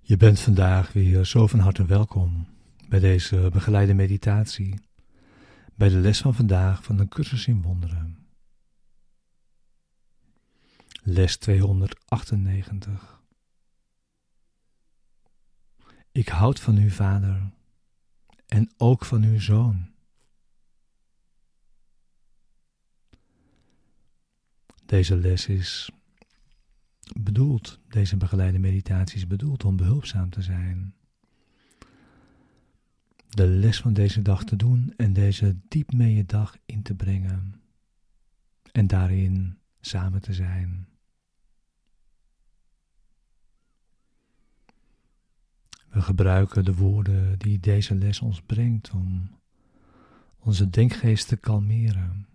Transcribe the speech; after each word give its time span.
Je 0.00 0.16
bent 0.16 0.40
vandaag 0.40 0.92
weer 0.92 1.24
zo 1.24 1.46
van 1.46 1.58
harte 1.58 1.84
welkom 1.84 2.46
bij 2.88 3.00
deze 3.00 3.48
begeleide 3.52 3.94
meditatie, 3.94 4.80
bij 5.74 5.88
de 5.88 5.96
les 5.96 6.20
van 6.20 6.34
vandaag 6.34 6.84
van 6.84 6.98
een 6.98 7.08
cursus 7.08 7.46
in 7.46 7.62
wonderen. 7.62 8.26
Les 11.02 11.36
298. 11.36 13.22
Ik 16.12 16.28
houd 16.28 16.60
van 16.60 16.78
u, 16.78 16.90
Vader, 16.90 17.50
en 18.46 18.70
ook 18.76 19.04
van 19.04 19.22
uw 19.22 19.40
Zoon. 19.40 19.88
Deze 24.86 25.16
les 25.16 25.46
is 25.46 25.90
deze 27.88 28.16
begeleide 28.16 28.58
meditatie 28.58 29.16
is 29.16 29.26
bedoeld 29.26 29.64
om 29.64 29.76
behulpzaam 29.76 30.30
te 30.30 30.42
zijn. 30.42 30.94
De 33.28 33.46
les 33.46 33.80
van 33.80 33.92
deze 33.92 34.22
dag 34.22 34.44
te 34.44 34.56
doen 34.56 34.94
en 34.96 35.12
deze 35.12 35.56
diep 35.68 35.92
mee 35.92 36.14
je 36.14 36.24
dag 36.24 36.56
in 36.66 36.82
te 36.82 36.94
brengen. 36.94 37.60
En 38.72 38.86
daarin 38.86 39.58
samen 39.80 40.22
te 40.22 40.32
zijn. 40.32 40.88
We 45.88 46.00
gebruiken 46.02 46.64
de 46.64 46.74
woorden 46.74 47.38
die 47.38 47.60
deze 47.60 47.94
les 47.94 48.20
ons 48.20 48.42
brengt 48.42 48.90
om 48.90 49.30
onze 50.38 50.70
denkgeest 50.70 51.28
te 51.28 51.36
kalmeren, 51.36 52.26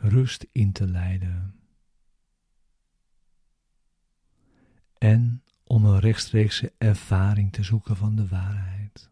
rust 0.00 0.46
in 0.52 0.72
te 0.72 0.86
leiden 0.86 1.59
en 5.00 5.42
om 5.64 5.84
een 5.84 5.98
rechtstreekse 5.98 6.72
ervaring 6.78 7.52
te 7.52 7.62
zoeken 7.62 7.96
van 7.96 8.16
de 8.16 8.28
waarheid. 8.28 9.08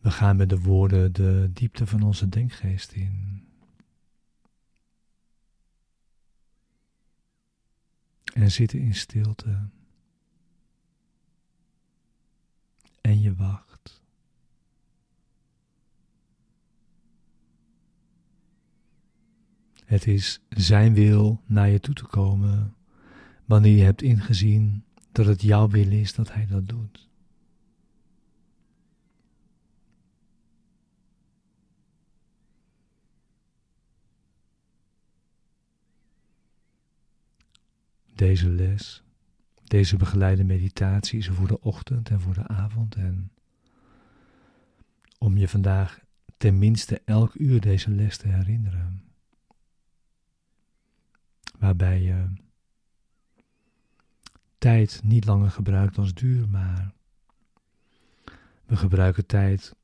We 0.00 0.10
gaan 0.10 0.36
met 0.36 0.48
de 0.48 0.60
woorden 0.60 1.12
de 1.12 1.50
diepte 1.52 1.86
van 1.86 2.02
onze 2.02 2.28
denkgeest 2.28 2.92
in. 2.92 3.44
En 8.24 8.50
zitten 8.50 8.78
in 8.78 8.94
stilte. 8.94 9.68
En 13.00 13.20
je 13.20 13.34
wacht. 13.34 14.02
Het 19.90 20.06
is 20.06 20.40
Zijn 20.48 20.94
wil 20.94 21.40
naar 21.46 21.68
je 21.68 21.80
toe 21.80 21.94
te 21.94 22.06
komen 22.06 22.74
wanneer 23.44 23.76
je 23.76 23.82
hebt 23.82 24.02
ingezien 24.02 24.84
dat 25.12 25.26
het 25.26 25.42
jouw 25.42 25.68
wil 25.68 25.90
is 25.90 26.14
dat 26.14 26.32
Hij 26.32 26.46
dat 26.46 26.68
doet. 26.68 27.08
Deze 38.14 38.48
les, 38.48 39.02
deze 39.64 39.96
begeleide 39.96 40.44
meditatie 40.44 41.18
is 41.18 41.28
voor 41.28 41.48
de 41.48 41.60
ochtend 41.60 42.08
en 42.08 42.20
voor 42.20 42.34
de 42.34 42.46
avond 42.46 42.94
en 42.94 43.30
om 45.18 45.36
je 45.36 45.48
vandaag 45.48 46.00
tenminste 46.36 47.02
elk 47.04 47.34
uur 47.34 47.60
deze 47.60 47.90
les 47.90 48.16
te 48.16 48.28
herinneren 48.28 49.09
waarbij 51.60 52.00
je 52.00 52.32
tijd 54.58 55.00
niet 55.04 55.24
langer 55.24 55.50
gebruikt 55.50 55.98
als 55.98 56.14
duur, 56.14 56.48
maar 56.48 56.92
we 58.64 58.76
gebruiken 58.76 59.26
tijd 59.26 59.74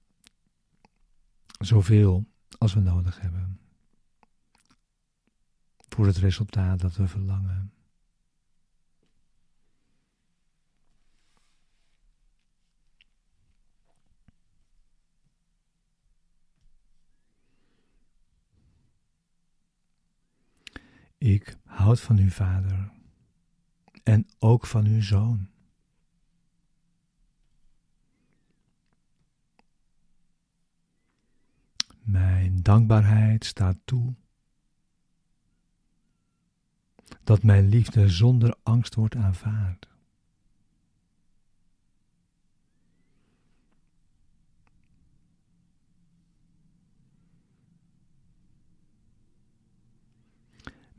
zoveel 1.58 2.26
als 2.58 2.74
we 2.74 2.80
nodig 2.80 3.20
hebben 3.20 3.60
voor 5.88 6.06
het 6.06 6.16
resultaat 6.16 6.80
dat 6.80 6.96
we 6.96 7.08
verlangen. 7.08 7.70
Ik 21.18 21.56
houd 21.76 22.00
van 22.00 22.18
uw 22.18 22.30
vader 22.30 22.90
en 24.02 24.28
ook 24.38 24.66
van 24.66 24.86
uw 24.86 25.02
zoon. 25.02 25.48
Mijn 32.02 32.62
dankbaarheid 32.62 33.44
staat 33.44 33.76
toe 33.84 34.14
dat 37.24 37.42
mijn 37.42 37.68
liefde 37.68 38.08
zonder 38.08 38.56
angst 38.62 38.94
wordt 38.94 39.16
aanvaard. 39.16 39.88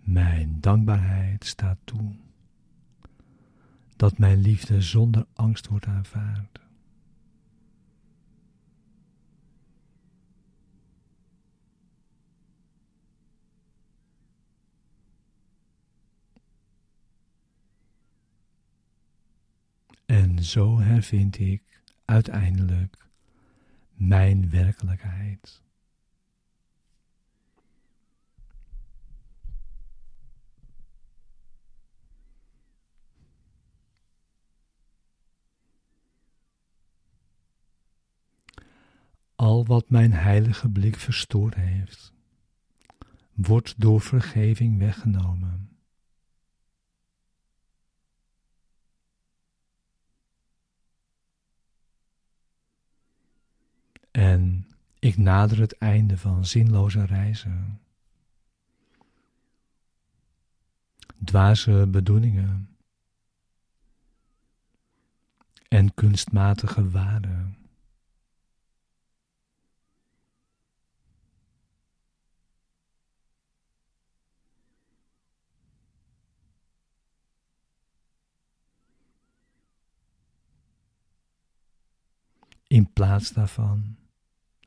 Mijn 0.08 0.58
dankbaarheid 0.60 1.46
staat 1.46 1.78
toe 1.84 2.16
dat 3.96 4.18
mijn 4.18 4.38
liefde 4.38 4.82
zonder 4.82 5.26
angst 5.34 5.68
wordt 5.68 5.86
aanvaard. 5.86 6.60
En 20.06 20.44
zo 20.44 20.80
hervind 20.80 21.40
ik 21.40 21.82
uiteindelijk 22.06 23.08
mijn 23.94 24.50
werkelijkheid. 24.50 25.66
Al 39.40 39.66
wat 39.66 39.77
mijn 39.88 40.14
heilige 40.14 40.70
blik 40.70 40.96
verstoord 40.96 41.56
heeft, 41.56 42.14
wordt 43.34 43.80
door 43.80 44.02
vergeving 44.02 44.78
weggenomen. 44.78 45.70
En 54.12 54.68
ik 55.00 55.18
nader 55.18 55.60
het 55.60 55.78
einde 55.78 56.18
van 56.18 56.46
zinloze 56.46 57.06
reizen, 57.06 57.82
dwaze 61.24 61.88
bedoelingen 61.92 62.70
en 65.68 65.94
kunstmatige 65.94 66.90
waarden. 66.90 67.47
In 82.68 82.94
plaats 82.94 83.32
daarvan 83.32 83.98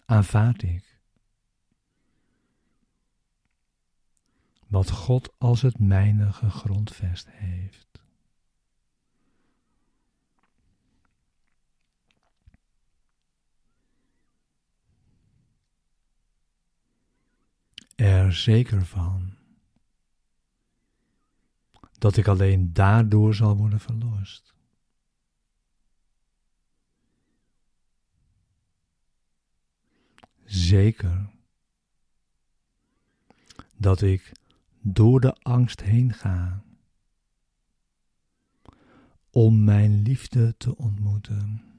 aanvaard 0.04 0.62
ik 0.62 0.90
wat 4.70 4.90
God 4.90 5.34
als 5.38 5.62
het 5.62 5.78
mijne 5.78 6.32
gegrondvest 6.32 7.28
heeft. 7.30 7.88
Er 17.94 18.32
zeker 18.32 18.86
van 18.86 19.34
dat 21.98 22.16
ik 22.16 22.26
alleen 22.28 22.72
daardoor 22.72 23.34
zal 23.34 23.56
worden 23.56 23.80
verlost. 23.80 24.54
Zeker 30.50 31.30
dat 33.76 34.02
ik 34.02 34.32
door 34.80 35.20
de 35.20 35.32
angst 35.32 35.80
heen 35.82 36.12
ga, 36.12 36.62
om 39.30 39.64
mijn 39.64 40.02
liefde 40.02 40.54
te 40.56 40.76
ontmoeten. 40.76 41.69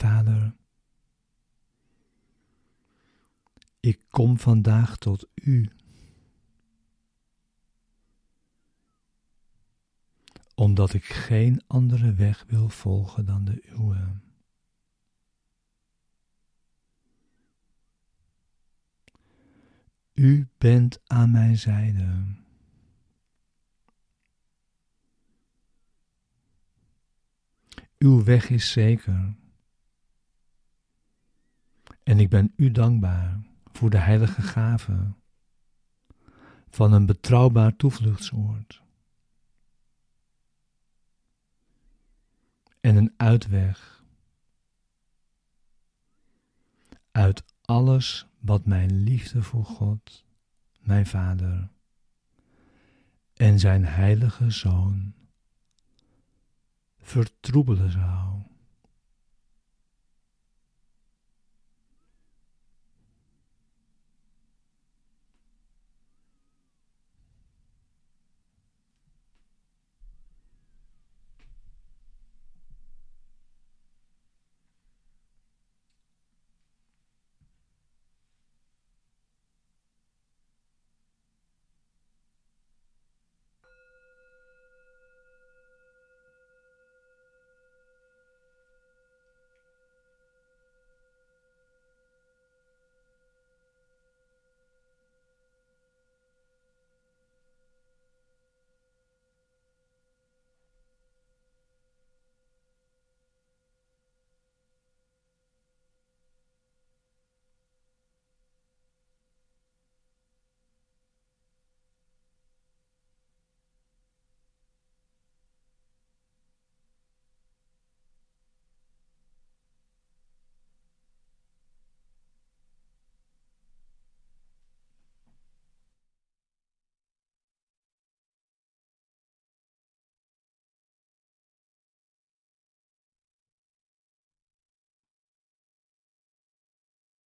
Vader, 0.00 0.54
ik 3.80 4.00
kom 4.08 4.38
vandaag 4.38 4.96
tot 4.96 5.28
U. 5.34 5.70
Omdat 10.54 10.92
ik 10.92 11.04
geen 11.04 11.62
andere 11.66 12.14
weg 12.14 12.44
wil 12.46 12.68
volgen 12.68 13.26
dan 13.26 13.44
de 13.44 13.62
uwe. 13.68 14.20
U 20.12 20.48
bent 20.58 21.00
aan 21.06 21.30
mijn 21.30 21.58
zijde. 21.58 22.38
Uw 27.98 28.24
weg 28.24 28.50
is 28.50 28.72
zeker. 28.72 29.38
En 32.10 32.18
ik 32.18 32.28
ben 32.28 32.52
u 32.56 32.70
dankbaar 32.70 33.40
voor 33.72 33.90
de 33.90 33.98
heilige 33.98 34.42
gave 34.42 35.12
van 36.70 36.92
een 36.92 37.06
betrouwbaar 37.06 37.76
toevluchtsoord 37.76 38.82
en 42.80 42.96
een 42.96 43.14
uitweg 43.16 44.04
uit 47.10 47.44
alles 47.64 48.26
wat 48.38 48.66
mijn 48.66 49.02
liefde 49.02 49.42
voor 49.42 49.64
God, 49.64 50.24
mijn 50.80 51.06
Vader 51.06 51.68
en 53.34 53.58
zijn 53.58 53.84
heilige 53.84 54.50
Zoon 54.50 55.14
vertroebelen 56.98 57.90
zou. 57.90 58.29